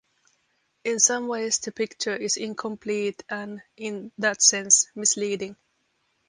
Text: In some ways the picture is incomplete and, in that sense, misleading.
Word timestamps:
In 0.83 0.97
some 0.99 1.27
ways 1.27 1.59
the 1.59 1.71
picture 1.71 2.15
is 2.15 2.35
incomplete 2.35 3.23
and, 3.29 3.61
in 3.77 4.11
that 4.17 4.41
sense, 4.41 4.87
misleading. 4.95 5.55